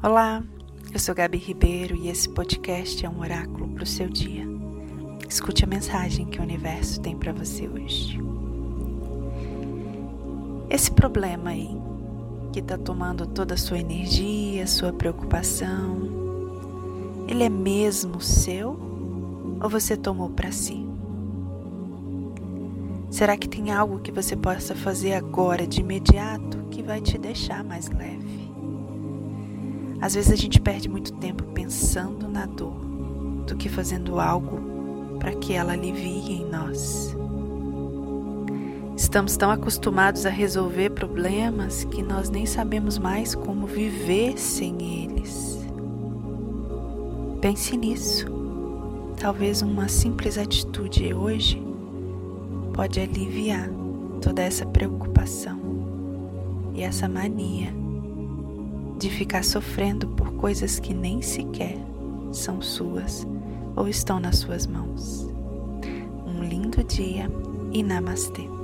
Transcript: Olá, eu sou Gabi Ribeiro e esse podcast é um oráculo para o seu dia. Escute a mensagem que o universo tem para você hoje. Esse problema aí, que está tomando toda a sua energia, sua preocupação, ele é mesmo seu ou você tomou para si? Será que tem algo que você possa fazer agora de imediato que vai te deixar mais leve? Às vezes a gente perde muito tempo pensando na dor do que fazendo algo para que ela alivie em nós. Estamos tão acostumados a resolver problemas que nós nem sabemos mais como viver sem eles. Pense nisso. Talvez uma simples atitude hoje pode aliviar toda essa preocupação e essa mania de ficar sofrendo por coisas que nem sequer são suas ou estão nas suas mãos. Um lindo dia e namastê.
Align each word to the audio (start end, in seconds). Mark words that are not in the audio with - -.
Olá, 0.00 0.44
eu 0.94 0.98
sou 1.00 1.12
Gabi 1.12 1.38
Ribeiro 1.38 1.96
e 1.96 2.08
esse 2.08 2.28
podcast 2.28 3.04
é 3.04 3.10
um 3.10 3.18
oráculo 3.18 3.66
para 3.70 3.82
o 3.82 3.86
seu 3.86 4.08
dia. 4.08 4.46
Escute 5.28 5.64
a 5.64 5.66
mensagem 5.66 6.24
que 6.24 6.38
o 6.38 6.42
universo 6.42 7.00
tem 7.00 7.16
para 7.16 7.32
você 7.32 7.66
hoje. 7.66 8.16
Esse 10.70 10.92
problema 10.92 11.50
aí, 11.50 11.68
que 12.52 12.60
está 12.60 12.78
tomando 12.78 13.26
toda 13.26 13.54
a 13.54 13.56
sua 13.56 13.80
energia, 13.80 14.68
sua 14.68 14.92
preocupação, 14.92 16.08
ele 17.26 17.42
é 17.42 17.48
mesmo 17.48 18.20
seu 18.20 18.78
ou 19.60 19.68
você 19.68 19.96
tomou 19.96 20.30
para 20.30 20.52
si? 20.52 20.86
Será 23.10 23.36
que 23.36 23.48
tem 23.48 23.72
algo 23.72 23.98
que 23.98 24.12
você 24.12 24.36
possa 24.36 24.76
fazer 24.76 25.14
agora 25.14 25.66
de 25.66 25.80
imediato 25.80 26.58
que 26.70 26.84
vai 26.84 27.00
te 27.00 27.18
deixar 27.18 27.64
mais 27.64 27.88
leve? 27.88 28.48
Às 30.00 30.14
vezes 30.14 30.30
a 30.30 30.36
gente 30.36 30.60
perde 30.60 30.88
muito 30.88 31.12
tempo 31.14 31.42
pensando 31.52 32.28
na 32.28 32.46
dor 32.46 32.74
do 33.46 33.56
que 33.56 33.68
fazendo 33.68 34.20
algo 34.20 35.18
para 35.18 35.34
que 35.34 35.54
ela 35.54 35.72
alivie 35.72 36.32
em 36.32 36.44
nós. 36.44 37.16
Estamos 38.96 39.36
tão 39.36 39.50
acostumados 39.50 40.26
a 40.26 40.30
resolver 40.30 40.90
problemas 40.90 41.84
que 41.84 42.02
nós 42.02 42.30
nem 42.30 42.46
sabemos 42.46 42.98
mais 42.98 43.34
como 43.34 43.66
viver 43.66 44.38
sem 44.38 45.04
eles. 45.04 45.58
Pense 47.40 47.76
nisso. 47.76 48.26
Talvez 49.16 49.62
uma 49.62 49.88
simples 49.88 50.38
atitude 50.38 51.12
hoje 51.12 51.62
pode 52.72 53.00
aliviar 53.00 53.68
toda 54.20 54.42
essa 54.42 54.66
preocupação 54.66 55.58
e 56.74 56.82
essa 56.82 57.08
mania 57.08 57.72
de 58.98 59.08
ficar 59.08 59.44
sofrendo 59.44 60.08
por 60.08 60.32
coisas 60.32 60.80
que 60.80 60.92
nem 60.92 61.22
sequer 61.22 61.76
são 62.32 62.60
suas 62.60 63.26
ou 63.76 63.88
estão 63.88 64.18
nas 64.18 64.38
suas 64.38 64.66
mãos. 64.66 65.30
Um 66.26 66.42
lindo 66.42 66.82
dia 66.82 67.30
e 67.72 67.82
namastê. 67.82 68.57